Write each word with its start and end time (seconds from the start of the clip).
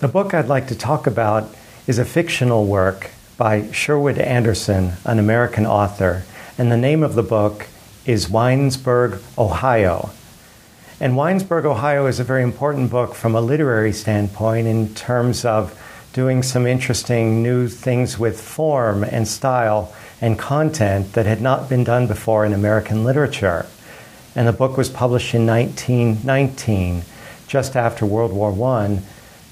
The 0.00 0.08
book 0.08 0.34
I'd 0.34 0.48
like 0.48 0.66
to 0.68 0.74
talk 0.74 1.06
about 1.06 1.54
is 1.86 1.98
a 1.98 2.04
fictional 2.04 2.66
work 2.66 3.12
by 3.36 3.70
Sherwood 3.70 4.18
Anderson, 4.18 4.94
an 5.04 5.20
American 5.20 5.66
author, 5.66 6.24
and 6.58 6.70
the 6.70 6.76
name 6.76 7.04
of 7.04 7.14
the 7.14 7.22
book 7.22 7.68
is 8.04 8.26
Winesburg, 8.26 9.22
Ohio. 9.38 10.10
And 10.98 11.14
Winesburg, 11.14 11.64
Ohio 11.64 12.06
is 12.06 12.18
a 12.18 12.24
very 12.24 12.42
important 12.42 12.90
book 12.90 13.14
from 13.14 13.36
a 13.36 13.40
literary 13.40 13.92
standpoint 13.92 14.66
in 14.66 14.92
terms 14.96 15.44
of 15.44 15.80
doing 16.12 16.42
some 16.42 16.66
interesting 16.66 17.40
new 17.40 17.68
things 17.68 18.18
with 18.18 18.40
form 18.40 19.04
and 19.04 19.28
style 19.28 19.94
and 20.20 20.36
content 20.36 21.12
that 21.12 21.24
had 21.24 21.40
not 21.40 21.68
been 21.68 21.84
done 21.84 22.08
before 22.08 22.44
in 22.44 22.52
American 22.52 23.04
literature. 23.04 23.64
And 24.34 24.48
the 24.48 24.52
book 24.52 24.76
was 24.76 24.88
published 24.88 25.34
in 25.34 25.46
1919, 25.46 27.04
just 27.46 27.76
after 27.76 28.04
World 28.04 28.32
War 28.32 28.50
I. 28.76 28.98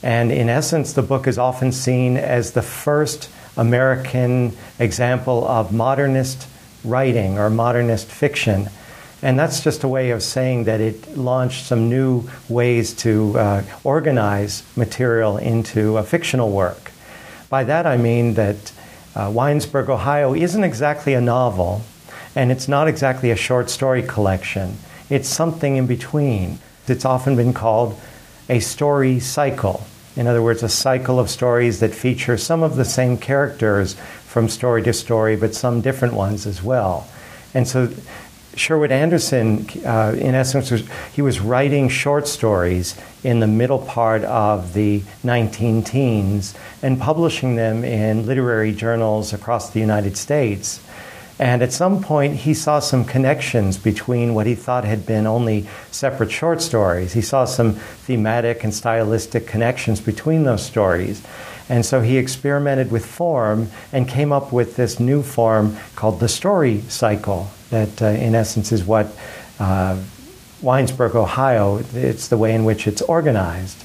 And 0.02 0.32
in 0.32 0.48
essence, 0.48 0.92
the 0.92 1.02
book 1.02 1.26
is 1.26 1.38
often 1.38 1.72
seen 1.72 2.16
as 2.16 2.52
the 2.52 2.62
first 2.62 3.30
American 3.56 4.56
example 4.78 5.46
of 5.46 5.72
modernist 5.72 6.48
writing 6.84 7.38
or 7.38 7.50
modernist 7.50 8.08
fiction. 8.08 8.68
And 9.22 9.38
that's 9.38 9.62
just 9.62 9.84
a 9.84 9.88
way 9.88 10.10
of 10.10 10.22
saying 10.22 10.64
that 10.64 10.80
it 10.80 11.16
launched 11.16 11.66
some 11.66 11.88
new 11.88 12.28
ways 12.48 12.92
to 12.94 13.38
uh, 13.38 13.62
organize 13.84 14.64
material 14.74 15.36
into 15.36 15.96
a 15.96 16.02
fictional 16.02 16.50
work. 16.50 16.90
By 17.48 17.62
that 17.64 17.86
I 17.86 17.96
mean 17.96 18.34
that 18.34 18.72
uh, 19.14 19.28
Winesburg, 19.28 19.88
Ohio 19.88 20.34
isn't 20.34 20.64
exactly 20.64 21.14
a 21.14 21.20
novel, 21.20 21.82
and 22.34 22.50
it's 22.50 22.66
not 22.66 22.88
exactly 22.88 23.30
a 23.30 23.36
short 23.36 23.70
story 23.70 24.02
collection. 24.02 24.78
It's 25.10 25.28
something 25.28 25.76
in 25.76 25.86
between. 25.86 26.58
It's 26.88 27.04
often 27.04 27.36
been 27.36 27.52
called 27.52 28.00
a 28.48 28.58
story 28.58 29.20
cycle. 29.20 29.86
In 30.16 30.26
other 30.26 30.42
words, 30.42 30.62
a 30.62 30.68
cycle 30.68 31.18
of 31.18 31.30
stories 31.30 31.80
that 31.80 31.94
feature 31.94 32.36
some 32.36 32.62
of 32.62 32.76
the 32.76 32.84
same 32.84 33.16
characters 33.16 33.94
from 34.26 34.48
story 34.48 34.82
to 34.82 34.92
story, 34.92 35.36
but 35.36 35.54
some 35.54 35.80
different 35.80 36.14
ones 36.14 36.46
as 36.46 36.62
well. 36.62 37.08
And 37.54 37.66
so 37.66 37.92
Sherwood 38.54 38.92
Anderson, 38.92 39.66
uh, 39.84 40.14
in 40.18 40.34
essence, 40.34 40.70
was, 40.70 40.84
he 41.12 41.22
was 41.22 41.40
writing 41.40 41.88
short 41.88 42.28
stories 42.28 42.98
in 43.24 43.40
the 43.40 43.46
middle 43.46 43.78
part 43.78 44.24
of 44.24 44.74
the 44.74 45.02
19 45.24 45.82
teens 45.84 46.54
and 46.82 47.00
publishing 47.00 47.56
them 47.56 47.84
in 47.84 48.26
literary 48.26 48.72
journals 48.72 49.32
across 49.32 49.70
the 49.70 49.80
United 49.80 50.16
States. 50.16 50.80
And 51.38 51.62
at 51.62 51.72
some 51.72 52.02
point, 52.02 52.36
he 52.36 52.54
saw 52.54 52.78
some 52.78 53.04
connections 53.04 53.78
between 53.78 54.34
what 54.34 54.46
he 54.46 54.54
thought 54.54 54.84
had 54.84 55.06
been 55.06 55.26
only 55.26 55.66
separate 55.90 56.30
short 56.30 56.60
stories. 56.62 57.14
He 57.14 57.22
saw 57.22 57.46
some 57.46 57.72
thematic 57.72 58.64
and 58.64 58.72
stylistic 58.72 59.46
connections 59.46 60.00
between 60.00 60.44
those 60.44 60.64
stories. 60.64 61.22
And 61.68 61.86
so 61.86 62.00
he 62.00 62.18
experimented 62.18 62.90
with 62.90 63.06
form 63.06 63.70
and 63.92 64.06
came 64.06 64.30
up 64.30 64.52
with 64.52 64.76
this 64.76 65.00
new 65.00 65.22
form 65.22 65.76
called 65.96 66.20
the 66.20 66.28
story 66.28 66.82
cycle, 66.82 67.50
that 67.70 68.02
uh, 68.02 68.06
in 68.06 68.34
essence 68.34 68.72
is 68.72 68.84
what 68.84 69.06
uh, 69.58 69.98
Winesburg, 70.60 71.14
Ohio, 71.14 71.82
it's 71.94 72.28
the 72.28 72.36
way 72.36 72.54
in 72.54 72.64
which 72.64 72.86
it's 72.86 73.02
organized. 73.02 73.82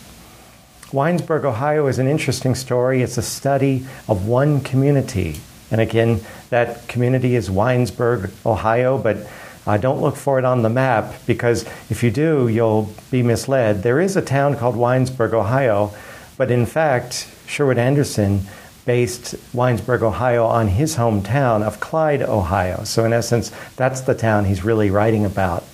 Winesburg, 0.91 1.43
Ohio 1.43 1.87
is 1.87 1.97
an 1.97 2.07
interesting 2.07 2.55
story. 2.55 3.01
It's 3.01 3.17
a 3.17 3.21
study 3.21 3.85
of 4.07 4.27
one 4.27 4.61
community. 4.61 5.39
And 5.71 5.81
again, 5.81 6.21
that 6.49 6.87
community 6.87 7.35
is 7.35 7.49
Winesburg, 7.49 8.31
Ohio, 8.45 8.97
but 8.97 9.17
uh, 9.65 9.77
don't 9.77 10.01
look 10.01 10.15
for 10.15 10.39
it 10.39 10.45
on 10.45 10.61
the 10.61 10.69
map 10.69 11.13
because 11.25 11.65
if 11.89 12.01
you 12.01 12.09
do, 12.09 12.47
you'll 12.47 12.89
be 13.11 13.21
misled. 13.21 13.83
There 13.83 13.99
is 13.99 14.15
a 14.15 14.21
town 14.21 14.55
called 14.55 14.75
Winesburg, 14.75 15.33
Ohio, 15.33 15.93
but 16.37 16.51
in 16.51 16.65
fact, 16.65 17.29
Sherwood 17.47 17.77
Anderson 17.77 18.41
based 18.85 19.35
Winesburg, 19.53 20.01
Ohio 20.01 20.45
on 20.45 20.69
his 20.69 20.95
hometown 20.95 21.61
of 21.61 21.81
Clyde, 21.81 22.21
Ohio. 22.21 22.85
So, 22.85 23.03
in 23.03 23.11
essence, 23.11 23.51
that's 23.75 24.01
the 24.01 24.15
town 24.15 24.45
he's 24.45 24.63
really 24.63 24.89
writing 24.89 25.25
about. 25.25 25.65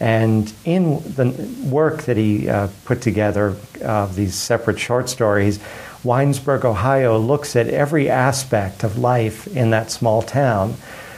And 0.00 0.50
in 0.64 0.96
the 1.14 1.32
work 1.64 2.04
that 2.04 2.16
he 2.16 2.48
uh, 2.48 2.68
put 2.86 3.02
together 3.02 3.56
of 3.82 4.16
these 4.16 4.34
separate 4.34 4.78
short 4.78 5.10
stories, 5.10 5.60
Winesburg, 6.06 6.64
Ohio 6.64 7.18
looks 7.18 7.56
at 7.56 7.66
every 7.66 8.08
aspect 8.08 8.84
of 8.84 8.96
life 8.96 9.48
in 9.48 9.70
that 9.70 9.90
small 9.90 10.22
town 10.22 10.74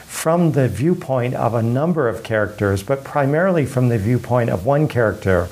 from 0.06 0.52
the 0.52 0.66
viewpoint 0.66 1.34
of 1.34 1.52
a 1.52 1.62
number 1.62 2.08
of 2.08 2.22
characters, 2.22 2.82
but 2.82 3.04
primarily 3.04 3.66
from 3.66 3.90
the 3.90 3.98
viewpoint 3.98 4.48
of 4.48 4.64
one 4.64 4.88
character 4.88 5.46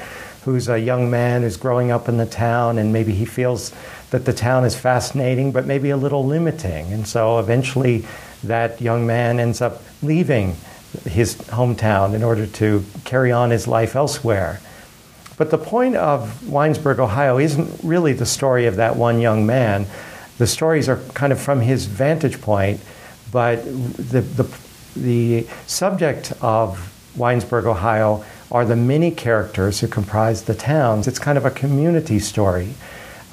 who's 0.44 0.70
a 0.70 0.78
young 0.78 1.10
man 1.10 1.42
who's 1.42 1.58
growing 1.58 1.91
up 1.91 2.08
in 2.08 2.16
the 2.16 2.24
town 2.24 2.78
and 2.78 2.94
maybe 2.94 3.12
he 3.12 3.26
feels 3.26 3.74
that 4.10 4.24
the 4.24 4.32
town 4.32 4.64
is 4.64 4.74
fascinating 4.74 5.53
but 5.53 5.66
maybe 5.66 5.91
a 5.91 5.97
little 5.98 6.24
limiting. 6.24 6.91
And 6.91 7.06
so 7.06 7.38
eventually 7.38 8.06
that 8.42 8.80
young 8.80 9.06
man 9.06 9.38
ends 9.38 9.60
up 9.60 9.82
leaving 10.03 10.56
his 11.04 11.34
hometown 11.34 12.14
in 12.14 12.22
order 12.22 12.47
to 12.47 12.82
carry 13.04 13.32
on 13.32 13.50
his 13.50 13.68
life 13.68 13.97
elsewhere. 13.97 14.60
But 15.36 15.50
the 15.50 15.58
point 15.58 15.97
of 15.97 16.41
Winesburg, 16.44 16.98
Ohio, 16.98 17.38
isn't 17.38 17.80
really 17.82 18.12
the 18.12 18.26
story 18.26 18.66
of 18.66 18.76
that 18.76 18.97
one 18.97 19.20
young 19.20 19.47
man. 19.47 19.86
The 20.38 20.47
stories 20.47 20.88
are 20.88 20.98
kind 21.14 21.32
of 21.32 21.41
from 21.41 21.60
his 21.60 21.86
vantage 21.86 22.41
point, 22.41 22.80
but 23.30 23.64
the, 23.64 24.20
the, 24.20 24.58
the 24.97 25.47
subject 25.66 26.32
of 26.41 26.92
Winesburg, 27.16 27.64
Ohio, 27.64 28.24
are 28.50 28.64
the 28.64 28.76
many 28.76 29.10
characters 29.10 29.80
who 29.80 29.88
comprise 29.88 30.44
the 30.44 30.54
towns. 30.54 31.08
It's 31.08 31.19
kind 31.19 31.36
of 31.36 31.44
a 31.44 31.50
community 31.50 32.18
story. 32.18 32.74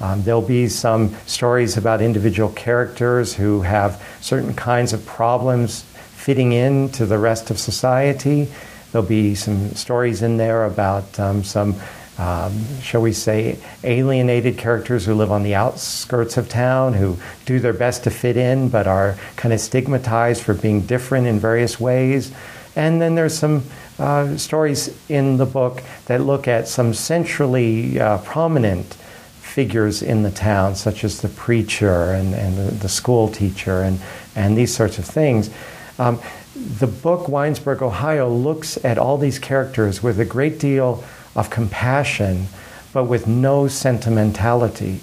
Um, 0.00 0.22
there'll 0.24 0.42
be 0.42 0.68
some 0.68 1.14
stories 1.26 1.76
about 1.76 2.02
individual 2.02 2.50
characters 2.50 3.34
who 3.34 3.62
have 3.62 4.02
certain 4.20 4.54
kinds 4.54 4.92
of 4.92 5.06
problems 5.06 5.82
fitting 5.82 6.52
into 6.52 7.06
the 7.06 7.18
rest 7.18 7.50
of 7.50 7.58
society. 7.58 8.48
There'll 8.94 9.08
be 9.08 9.34
some 9.34 9.72
stories 9.72 10.22
in 10.22 10.36
there 10.36 10.66
about 10.66 11.18
um, 11.18 11.42
some, 11.42 11.74
um, 12.16 12.80
shall 12.80 13.02
we 13.02 13.12
say, 13.12 13.58
alienated 13.82 14.56
characters 14.56 15.04
who 15.04 15.14
live 15.14 15.32
on 15.32 15.42
the 15.42 15.56
outskirts 15.56 16.36
of 16.36 16.48
town, 16.48 16.92
who 16.92 17.16
do 17.44 17.58
their 17.58 17.72
best 17.72 18.04
to 18.04 18.10
fit 18.10 18.36
in 18.36 18.68
but 18.68 18.86
are 18.86 19.16
kind 19.34 19.52
of 19.52 19.58
stigmatized 19.58 20.44
for 20.44 20.54
being 20.54 20.82
different 20.82 21.26
in 21.26 21.40
various 21.40 21.80
ways. 21.80 22.30
And 22.76 23.02
then 23.02 23.16
there's 23.16 23.36
some 23.36 23.64
uh, 23.98 24.36
stories 24.36 24.96
in 25.08 25.38
the 25.38 25.46
book 25.46 25.82
that 26.06 26.20
look 26.20 26.46
at 26.46 26.68
some 26.68 26.94
centrally 26.94 27.98
uh, 27.98 28.18
prominent 28.18 28.94
figures 29.40 30.04
in 30.04 30.22
the 30.22 30.30
town, 30.30 30.76
such 30.76 31.02
as 31.02 31.20
the 31.20 31.28
preacher 31.30 32.12
and, 32.12 32.32
and 32.32 32.56
the, 32.56 32.70
the 32.76 32.88
school 32.88 33.28
teacher 33.28 33.82
and, 33.82 33.98
and 34.36 34.56
these 34.56 34.72
sorts 34.72 35.00
of 35.00 35.04
things. 35.04 35.50
Um, 35.98 36.20
the 36.54 36.86
book 36.86 37.26
Winesburg, 37.26 37.82
Ohio 37.82 38.28
looks 38.28 38.82
at 38.84 38.98
all 38.98 39.18
these 39.18 39.38
characters 39.38 40.02
with 40.02 40.18
a 40.18 40.24
great 40.24 40.58
deal 40.58 41.04
of 41.34 41.50
compassion, 41.50 42.46
but 42.92 43.04
with 43.04 43.26
no 43.26 43.68
sentimentality. 43.68 45.00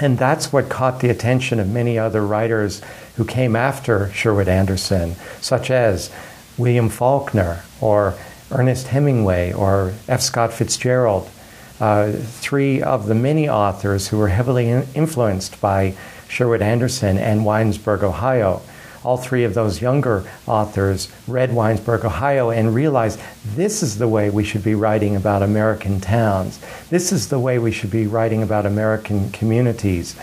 And 0.00 0.18
that's 0.18 0.52
what 0.52 0.68
caught 0.68 1.00
the 1.00 1.10
attention 1.10 1.60
of 1.60 1.68
many 1.68 1.98
other 1.98 2.26
writers 2.26 2.80
who 3.16 3.24
came 3.24 3.54
after 3.54 4.10
Sherwood 4.12 4.48
Anderson, 4.48 5.16
such 5.40 5.70
as 5.70 6.10
William 6.56 6.88
Faulkner 6.88 7.62
or 7.80 8.14
Ernest 8.50 8.88
Hemingway 8.88 9.52
or 9.52 9.92
F. 10.08 10.22
Scott 10.22 10.52
Fitzgerald, 10.52 11.28
uh, 11.80 12.12
three 12.12 12.82
of 12.82 13.06
the 13.06 13.14
many 13.14 13.48
authors 13.48 14.08
who 14.08 14.18
were 14.18 14.28
heavily 14.28 14.68
in- 14.68 14.86
influenced 14.94 15.60
by 15.60 15.94
Sherwood 16.28 16.62
Anderson 16.62 17.18
and 17.18 17.44
Winesburg, 17.44 18.02
Ohio 18.02 18.62
all 19.04 19.16
three 19.16 19.44
of 19.44 19.54
those 19.54 19.80
younger 19.80 20.24
authors 20.46 21.10
read 21.26 21.50
Winesburg, 21.50 22.04
Ohio, 22.04 22.50
and 22.50 22.74
realized 22.74 23.20
this 23.44 23.82
is 23.82 23.98
the 23.98 24.08
way 24.08 24.30
we 24.30 24.44
should 24.44 24.62
be 24.62 24.74
writing 24.74 25.16
about 25.16 25.42
American 25.42 26.00
towns. 26.00 26.60
This 26.90 27.12
is 27.12 27.28
the 27.28 27.38
way 27.38 27.58
we 27.58 27.72
should 27.72 27.90
be 27.90 28.06
writing 28.06 28.42
about 28.42 28.66
American 28.66 29.30
communities. 29.30 30.16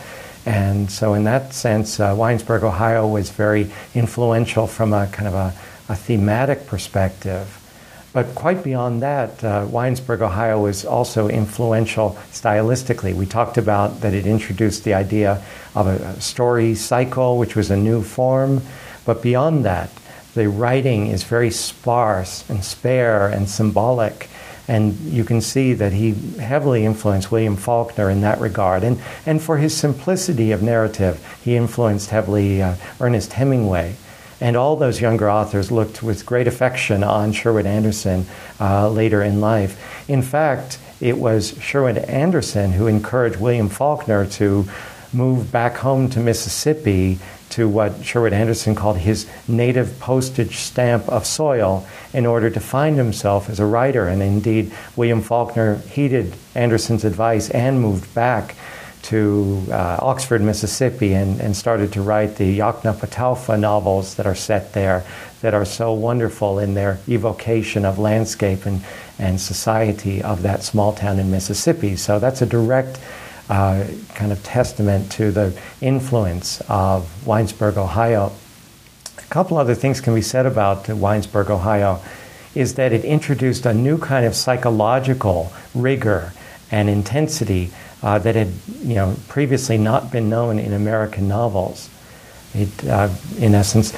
And 0.45 0.89
so, 0.89 1.13
in 1.13 1.25
that 1.25 1.53
sense, 1.53 1.99
uh, 1.99 2.15
Winesburg, 2.15 2.63
Ohio 2.63 3.05
was 3.07 3.29
very 3.31 3.69
influential 3.93 4.65
from 4.65 4.93
a 4.93 5.07
kind 5.07 5.27
of 5.27 5.33
a, 5.33 5.53
a 5.89 5.95
thematic 5.95 6.67
perspective. 6.67 7.66
But 8.13 8.33
quite 8.35 8.63
beyond 8.63 9.01
that, 9.01 9.43
uh, 9.43 9.65
Winesburg, 9.65 10.21
Ohio 10.21 10.61
was 10.61 10.85
also 10.85 11.27
influential 11.27 12.17
stylistically. 12.31 13.13
We 13.13 13.25
talked 13.25 13.57
about 13.57 14.01
that 14.01 14.13
it 14.13 14.25
introduced 14.25 14.83
the 14.85 14.93
idea 14.93 15.43
of 15.75 15.87
a, 15.87 16.19
story 16.21 16.73
cycle, 16.73 17.37
which 17.37 17.55
was 17.55 17.69
a 17.69 17.77
new 17.77 18.01
form. 18.01 18.61
But 19.05 19.21
beyond 19.21 19.65
that, 19.65 19.89
the 20.33 20.49
writing 20.49 21.07
is 21.07 21.23
very 21.23 21.51
sparse 21.51 22.49
and 22.49 22.63
spare 22.63 23.27
and 23.27 23.49
symbolic. 23.49 24.29
And 24.67 24.95
you 24.99 25.23
can 25.23 25.39
see 25.41 25.73
that 25.73 25.93
he 25.93 26.13
heavily 26.39 26.85
influenced 26.85 27.31
William 27.31 27.55
Faulkner 27.55 28.09
in 28.09 28.21
that 28.21 28.39
regard. 28.39 28.83
And, 28.83 28.99
and 29.25 29.41
for 29.41 29.57
his 29.57 29.75
simplicity 29.75 30.51
of 30.51 30.61
narrative, 30.61 31.23
he 31.43 31.55
influenced 31.55 32.09
heavily 32.09 32.61
uh, 32.61 32.75
Ernest 32.99 33.33
Hemingway. 33.33 33.95
And 34.39 34.55
all 34.55 34.75
those 34.75 35.01
younger 35.01 35.29
authors 35.29 35.71
looked 35.71 36.03
with 36.03 36.25
great 36.25 36.47
affection 36.47 37.03
on 37.03 37.31
Sherwood 37.31 37.65
Anderson 37.65 38.25
uh, 38.59 38.89
later 38.89 39.23
in 39.23 39.41
life. 39.41 40.09
In 40.09 40.21
fact, 40.21 40.79
it 40.99 41.17
was 41.17 41.57
Sherwood 41.61 41.97
Anderson 41.97 42.71
who 42.71 42.87
encouraged 42.87 43.37
William 43.37 43.69
Faulkner 43.69 44.25
to 44.25 44.67
move 45.13 45.51
back 45.51 45.77
home 45.77 46.09
to 46.09 46.19
Mississippi 46.19 47.19
to 47.49 47.67
what 47.67 48.03
Sherwood 48.03 48.33
Anderson 48.33 48.75
called 48.75 48.97
his 48.97 49.27
native 49.47 49.99
postage 49.99 50.57
stamp 50.57 51.07
of 51.07 51.25
soil 51.25 51.87
in 52.13 52.25
order 52.25 52.49
to 52.49 52.59
find 52.59 52.97
himself 52.97 53.49
as 53.49 53.59
a 53.59 53.65
writer. 53.65 54.07
And 54.07 54.21
indeed, 54.21 54.71
William 54.95 55.21
Faulkner 55.21 55.77
heeded 55.77 56.35
Anderson's 56.55 57.05
advice 57.05 57.49
and 57.49 57.81
moved 57.81 58.13
back 58.13 58.55
to 59.07 59.63
uh, 59.71 59.99
Oxford, 60.01 60.41
Mississippi, 60.41 61.13
and, 61.13 61.39
and 61.39 61.55
started 61.55 61.93
to 61.93 62.01
write 62.01 62.35
the 62.35 62.59
Yoknapatawpha 62.59 63.57
novels 63.57 64.15
that 64.15 64.25
are 64.25 64.35
set 64.35 64.73
there 64.73 65.05
that 65.41 65.53
are 65.53 65.63
so 65.63 65.93
wonderful 65.93 66.59
in 66.59 66.73
their 66.73 66.99
evocation 67.07 67.85
of 67.85 67.97
landscape 67.97 68.65
and, 68.65 68.81
and 69.17 69.39
society 69.39 70.21
of 70.21 70.41
that 70.41 70.61
small 70.61 70.91
town 70.91 71.19
in 71.19 71.31
Mississippi. 71.31 71.95
So 71.95 72.19
that's 72.19 72.41
a 72.41 72.45
direct 72.45 72.99
uh, 73.49 73.85
kind 74.13 74.33
of 74.33 74.43
testament 74.43 75.09
to 75.13 75.31
the 75.31 75.57
influence 75.79 76.61
of 76.67 77.09
Winesburg, 77.25 77.77
Ohio. 77.77 78.33
A 79.17 79.21
couple 79.29 79.57
other 79.57 79.75
things 79.75 80.01
can 80.01 80.15
be 80.15 80.21
said 80.21 80.45
about 80.45 80.83
Winesburg, 80.85 81.49
Ohio, 81.49 82.01
is 82.55 82.75
that 82.75 82.91
it 82.91 83.05
introduced 83.05 83.65
a 83.65 83.73
new 83.73 83.97
kind 83.97 84.25
of 84.25 84.35
psychological 84.35 85.53
rigor 85.73 86.33
and 86.71 86.89
intensity 86.89 87.71
uh, 88.03 88.19
that 88.19 88.35
had, 88.35 88.51
you 88.79 88.95
know, 88.95 89.15
previously 89.27 89.77
not 89.77 90.11
been 90.11 90.29
known 90.29 90.59
in 90.59 90.73
American 90.73 91.27
novels. 91.27 91.89
It, 92.53 92.85
uh, 92.85 93.09
in 93.37 93.55
essence, 93.55 93.95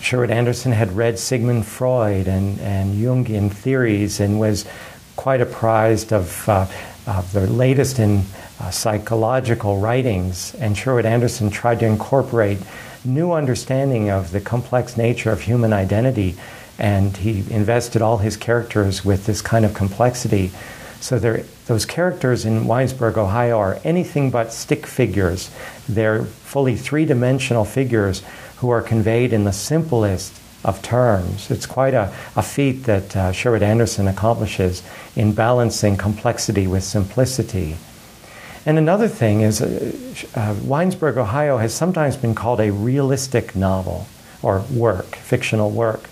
Sherwood 0.00 0.30
Anderson 0.30 0.72
had 0.72 0.92
read 0.92 1.18
Sigmund 1.18 1.66
Freud 1.66 2.28
and, 2.28 2.60
and 2.60 2.94
Jungian 2.94 3.50
theories 3.50 4.20
and 4.20 4.38
was 4.38 4.66
quite 5.16 5.40
apprised 5.40 6.12
of, 6.12 6.48
uh, 6.48 6.66
of 7.06 7.32
the 7.32 7.46
latest 7.46 7.98
in 7.98 8.24
uh, 8.60 8.70
psychological 8.70 9.78
writings. 9.78 10.54
And 10.56 10.76
Sherwood 10.76 11.06
Anderson 11.06 11.50
tried 11.50 11.80
to 11.80 11.86
incorporate 11.86 12.58
new 13.04 13.32
understanding 13.32 14.10
of 14.10 14.30
the 14.30 14.40
complex 14.40 14.96
nature 14.96 15.30
of 15.30 15.40
human 15.40 15.72
identity. 15.72 16.36
And 16.78 17.16
he 17.16 17.44
invested 17.50 18.02
all 18.02 18.18
his 18.18 18.36
characters 18.36 19.04
with 19.04 19.26
this 19.26 19.40
kind 19.40 19.64
of 19.64 19.74
complexity. 19.74 20.50
So 21.00 21.18
those 21.18 21.84
characters 21.84 22.44
in 22.44 22.64
Winesburg, 22.64 23.16
Ohio, 23.16 23.58
are 23.58 23.78
anything 23.84 24.30
but 24.30 24.52
stick 24.52 24.86
figures. 24.86 25.50
They're 25.88 26.24
fully 26.24 26.76
three 26.76 27.04
dimensional 27.04 27.64
figures 27.64 28.22
who 28.58 28.70
are 28.70 28.80
conveyed 28.80 29.32
in 29.32 29.44
the 29.44 29.52
simplest 29.52 30.40
of 30.64 30.80
terms. 30.80 31.50
It's 31.50 31.66
quite 31.66 31.94
a, 31.94 32.12
a 32.36 32.42
feat 32.42 32.84
that 32.84 33.14
uh, 33.14 33.32
Sherwood 33.32 33.62
Anderson 33.62 34.08
accomplishes 34.08 34.82
in 35.14 35.32
balancing 35.34 35.96
complexity 35.96 36.66
with 36.66 36.82
simplicity. 36.82 37.76
And 38.66 38.78
another 38.78 39.08
thing 39.08 39.42
is, 39.42 39.60
uh, 39.60 39.92
uh, 40.34 40.54
Winesburg, 40.54 41.18
Ohio 41.18 41.58
has 41.58 41.74
sometimes 41.74 42.16
been 42.16 42.34
called 42.34 42.60
a 42.60 42.72
realistic 42.72 43.54
novel 43.54 44.06
or 44.42 44.60
work, 44.72 45.16
fictional 45.16 45.70
work, 45.70 46.08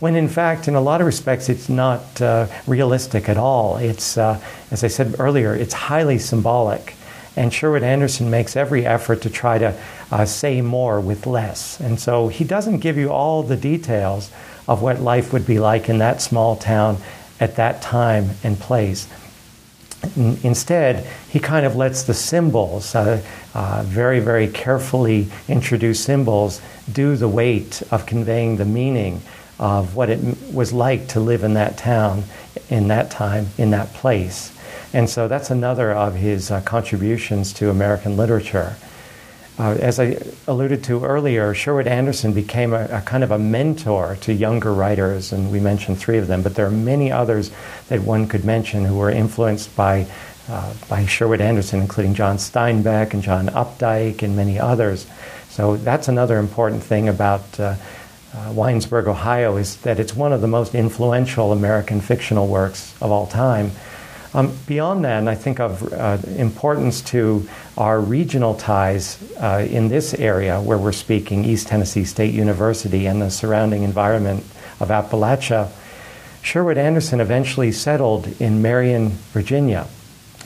when 0.00 0.16
in 0.16 0.28
fact, 0.28 0.66
in 0.66 0.74
a 0.74 0.80
lot 0.80 1.00
of 1.00 1.06
respects, 1.06 1.48
it's 1.48 1.68
not 1.68 2.20
uh, 2.20 2.46
realistic 2.66 3.28
at 3.28 3.36
all. 3.36 3.76
It's, 3.76 4.16
uh, 4.16 4.40
as 4.70 4.82
I 4.82 4.88
said 4.88 5.16
earlier, 5.18 5.54
it's 5.54 5.74
highly 5.74 6.18
symbolic. 6.18 6.94
And 7.36 7.52
Sherwood 7.52 7.82
Anderson 7.82 8.30
makes 8.30 8.56
every 8.56 8.84
effort 8.84 9.22
to 9.22 9.30
try 9.30 9.58
to 9.58 9.78
uh, 10.10 10.24
say 10.24 10.62
more 10.62 11.00
with 11.00 11.26
less. 11.26 11.78
And 11.80 12.00
so 12.00 12.28
he 12.28 12.44
doesn't 12.44 12.78
give 12.78 12.96
you 12.96 13.10
all 13.10 13.42
the 13.42 13.56
details 13.56 14.30
of 14.66 14.82
what 14.82 15.00
life 15.00 15.32
would 15.32 15.46
be 15.46 15.58
like 15.58 15.88
in 15.88 15.98
that 15.98 16.22
small 16.22 16.56
town 16.56 16.96
at 17.38 17.56
that 17.56 17.82
time 17.82 18.30
and 18.42 18.58
place. 18.58 19.06
Instead, 20.16 21.06
he 21.28 21.38
kind 21.38 21.66
of 21.66 21.76
lets 21.76 22.04
the 22.04 22.14
symbols, 22.14 22.94
uh, 22.94 23.22
uh, 23.54 23.82
very, 23.84 24.18
very 24.18 24.48
carefully 24.48 25.28
introduced 25.46 26.04
symbols, 26.04 26.62
do 26.90 27.16
the 27.16 27.28
weight 27.28 27.82
of 27.90 28.06
conveying 28.06 28.56
the 28.56 28.64
meaning 28.64 29.20
of 29.60 29.94
what 29.94 30.08
it 30.08 30.18
was 30.52 30.72
like 30.72 31.06
to 31.08 31.20
live 31.20 31.44
in 31.44 31.54
that 31.54 31.76
town, 31.76 32.24
in 32.70 32.88
that 32.88 33.10
time, 33.10 33.46
in 33.58 33.70
that 33.70 33.92
place. 33.92 34.56
And 34.94 35.08
so 35.08 35.28
that's 35.28 35.50
another 35.50 35.92
of 35.92 36.14
his 36.14 36.50
uh, 36.50 36.62
contributions 36.62 37.52
to 37.54 37.70
American 37.70 38.16
literature. 38.16 38.74
Uh, 39.58 39.76
as 39.78 40.00
I 40.00 40.16
alluded 40.48 40.82
to 40.84 41.04
earlier, 41.04 41.52
Sherwood 41.52 41.86
Anderson 41.86 42.32
became 42.32 42.72
a, 42.72 42.86
a, 42.86 43.02
kind 43.02 43.22
of 43.22 43.30
a 43.30 43.38
mentor 43.38 44.16
to 44.22 44.32
younger 44.32 44.72
writers, 44.72 45.32
and 45.32 45.52
we 45.52 45.60
mentioned 45.60 45.98
three 45.98 46.16
of 46.16 46.26
them, 46.26 46.42
but 46.42 46.54
there 46.54 46.64
are 46.64 46.70
many 46.70 47.12
others 47.12 47.50
that 47.88 48.00
one 48.00 48.26
could 48.26 48.46
mention 48.46 48.86
who 48.86 48.96
were 48.96 49.10
influenced 49.10 49.76
by, 49.76 50.06
uh, 50.48 50.72
by 50.88 51.04
Sherwood 51.04 51.42
Anderson, 51.42 51.82
including 51.82 52.14
John 52.14 52.38
Steinbeck 52.38 53.12
and 53.12 53.22
John 53.22 53.48
Updike 53.48 54.22
and 54.22 54.34
many 54.34 54.58
others. 54.58 55.06
So 55.50 55.76
that's 55.76 56.08
another 56.08 56.38
important 56.38 56.82
thing 56.82 57.08
about 57.08 57.60
uh, 57.60 57.74
uh, 58.32 58.52
Winesburg, 58.52 59.06
Ohio, 59.06 59.56
is 59.56 59.76
that 59.78 59.98
it's 59.98 60.14
one 60.14 60.32
of 60.32 60.40
the 60.40 60.46
most 60.46 60.74
influential 60.74 61.52
American 61.52 62.00
fictional 62.00 62.46
works 62.46 62.94
of 63.00 63.10
all 63.10 63.26
time. 63.26 63.72
Um, 64.32 64.56
beyond 64.66 65.04
that, 65.04 65.18
and 65.18 65.28
I 65.28 65.34
think 65.34 65.58
of 65.58 65.92
uh, 65.92 66.18
importance 66.36 67.00
to 67.02 67.48
our 67.76 68.00
regional 68.00 68.54
ties 68.54 69.18
uh, 69.38 69.66
in 69.68 69.88
this 69.88 70.14
area 70.14 70.60
where 70.60 70.78
we're 70.78 70.92
speaking, 70.92 71.44
East 71.44 71.66
Tennessee 71.66 72.04
State 72.04 72.32
University 72.32 73.06
and 73.06 73.20
the 73.20 73.30
surrounding 73.30 73.82
environment 73.82 74.44
of 74.78 74.88
Appalachia, 74.88 75.68
Sherwood 76.42 76.78
Anderson 76.78 77.20
eventually 77.20 77.72
settled 77.72 78.28
in 78.40 78.62
Marion, 78.62 79.10
Virginia. 79.32 79.88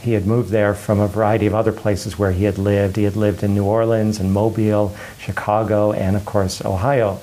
He 0.00 0.12
had 0.12 0.26
moved 0.26 0.50
there 0.50 0.74
from 0.74 1.00
a 1.00 1.06
variety 1.06 1.46
of 1.46 1.54
other 1.54 1.72
places 1.72 2.18
where 2.18 2.32
he 2.32 2.44
had 2.44 2.58
lived. 2.58 2.96
He 2.96 3.04
had 3.04 3.16
lived 3.16 3.42
in 3.42 3.54
New 3.54 3.64
Orleans 3.64 4.18
and 4.18 4.32
Mobile, 4.32 4.96
Chicago, 5.18 5.92
and 5.92 6.16
of 6.16 6.24
course, 6.24 6.64
Ohio. 6.64 7.20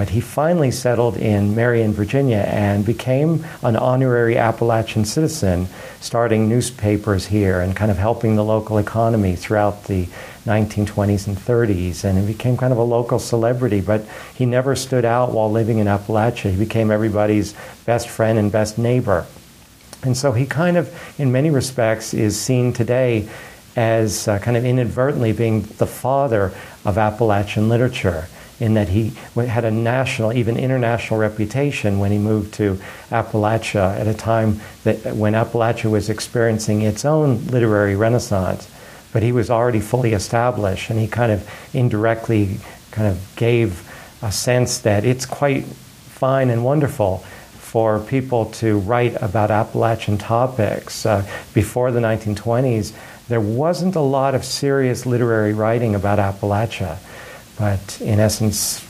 But 0.00 0.08
he 0.08 0.22
finally 0.22 0.70
settled 0.70 1.18
in 1.18 1.54
Marion, 1.54 1.92
Virginia, 1.92 2.38
and 2.48 2.86
became 2.86 3.44
an 3.62 3.76
honorary 3.76 4.38
Appalachian 4.38 5.04
citizen, 5.04 5.68
starting 6.00 6.48
newspapers 6.48 7.26
here 7.26 7.60
and 7.60 7.76
kind 7.76 7.90
of 7.90 7.98
helping 7.98 8.34
the 8.34 8.42
local 8.42 8.78
economy 8.78 9.36
throughout 9.36 9.84
the 9.84 10.06
1920s 10.46 11.26
and 11.26 11.36
30s. 11.36 12.02
And 12.02 12.18
he 12.18 12.26
became 12.32 12.56
kind 12.56 12.72
of 12.72 12.78
a 12.78 12.82
local 12.82 13.18
celebrity, 13.18 13.82
but 13.82 14.02
he 14.34 14.46
never 14.46 14.74
stood 14.74 15.04
out 15.04 15.32
while 15.32 15.50
living 15.50 15.80
in 15.80 15.86
Appalachia. 15.86 16.50
He 16.50 16.56
became 16.56 16.90
everybody's 16.90 17.54
best 17.84 18.08
friend 18.08 18.38
and 18.38 18.50
best 18.50 18.78
neighbor. 18.78 19.26
And 20.02 20.16
so 20.16 20.32
he 20.32 20.46
kind 20.46 20.78
of, 20.78 20.90
in 21.20 21.30
many 21.30 21.50
respects, 21.50 22.14
is 22.14 22.40
seen 22.40 22.72
today 22.72 23.28
as 23.76 24.26
uh, 24.26 24.38
kind 24.38 24.56
of 24.56 24.64
inadvertently 24.64 25.32
being 25.32 25.60
the 25.76 25.86
father 25.86 26.52
of 26.86 26.96
Appalachian 26.96 27.68
literature 27.68 28.28
in 28.60 28.74
that 28.74 28.90
he 28.90 29.12
had 29.34 29.64
a 29.64 29.70
national, 29.70 30.32
even 30.34 30.56
international 30.56 31.18
reputation 31.18 31.98
when 31.98 32.12
he 32.12 32.18
moved 32.18 32.52
to 32.54 32.78
Appalachia 33.10 33.98
at 33.98 34.06
a 34.06 34.14
time 34.14 34.60
that 34.84 35.16
when 35.16 35.32
Appalachia 35.32 35.90
was 35.90 36.10
experiencing 36.10 36.82
its 36.82 37.04
own 37.04 37.46
literary 37.46 37.96
renaissance. 37.96 38.70
But 39.12 39.22
he 39.24 39.32
was 39.32 39.50
already 39.50 39.80
fully 39.80 40.12
established, 40.12 40.90
and 40.90 41.00
he 41.00 41.08
kind 41.08 41.32
of 41.32 41.48
indirectly 41.74 42.58
kind 42.92 43.08
of 43.08 43.32
gave 43.34 43.88
a 44.22 44.30
sense 44.30 44.78
that 44.78 45.04
it's 45.04 45.26
quite 45.26 45.64
fine 45.64 46.50
and 46.50 46.64
wonderful 46.64 47.24
for 47.58 48.00
people 48.00 48.46
to 48.46 48.78
write 48.80 49.20
about 49.22 49.50
Appalachian 49.50 50.18
topics. 50.18 51.06
Uh, 51.06 51.26
before 51.54 51.90
the 51.90 52.00
1920s, 52.00 52.92
there 53.28 53.40
wasn't 53.40 53.94
a 53.94 54.00
lot 54.00 54.34
of 54.34 54.44
serious 54.44 55.06
literary 55.06 55.54
writing 55.54 55.94
about 55.94 56.18
Appalachia. 56.18 56.98
But 57.60 58.00
in 58.00 58.18
essence, 58.18 58.82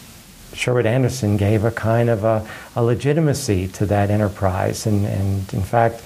Sherwood 0.52 0.86
Anderson 0.86 1.36
gave 1.36 1.64
a 1.64 1.72
kind 1.72 2.08
of 2.08 2.22
a, 2.22 2.48
a 2.76 2.84
legitimacy 2.84 3.66
to 3.68 3.86
that 3.86 4.10
enterprise. 4.10 4.86
And, 4.86 5.04
and, 5.04 5.52
in 5.52 5.62
fact, 5.62 6.04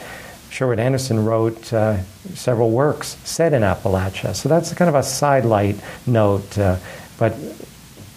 Sherwood 0.48 0.78
Anderson 0.78 1.26
wrote 1.26 1.70
uh, 1.74 2.02
several 2.32 2.70
works 2.70 3.18
set 3.24 3.52
in 3.52 3.60
Appalachia. 3.60 4.34
So 4.34 4.48
that's 4.48 4.72
kind 4.72 4.88
of 4.88 4.94
a 4.94 5.02
sidelight 5.02 5.76
note. 6.06 6.56
Uh, 6.56 6.78
but 7.18 7.34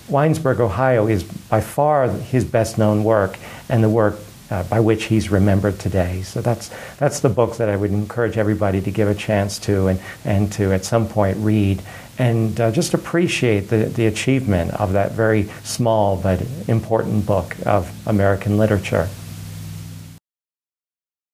Winesburg, 0.07 0.61
Ohio 0.61 1.07
is 1.07 1.23
by 1.23 1.59
far 1.59 2.07
his 2.07 2.45
best 2.45 2.77
known 2.77 3.03
work 3.03 3.37
and 3.67 3.83
the 3.83 3.89
work 3.89 4.17
uh, 4.49 4.63
by 4.63 4.79
which 4.79 5.05
he's 5.05 5.29
remembered 5.29 5.79
today. 5.79 6.21
So 6.21 6.41
that's, 6.41 6.69
that's 6.97 7.19
the 7.19 7.29
book 7.29 7.57
that 7.57 7.69
I 7.69 7.75
would 7.75 7.91
encourage 7.91 8.37
everybody 8.37 8.81
to 8.81 8.91
give 8.91 9.07
a 9.07 9.15
chance 9.15 9.59
to 9.59 9.87
and, 9.87 9.99
and 10.25 10.51
to 10.53 10.73
at 10.73 10.85
some 10.85 11.07
point 11.07 11.37
read 11.39 11.81
and 12.19 12.59
uh, 12.59 12.71
just 12.71 12.93
appreciate 12.93 13.69
the, 13.69 13.85
the 13.85 14.07
achievement 14.07 14.71
of 14.71 14.93
that 14.93 15.11
very 15.11 15.43
small 15.63 16.17
but 16.17 16.41
important 16.67 17.25
book 17.25 17.55
of 17.65 17.91
American 18.07 18.57
literature. 18.57 19.07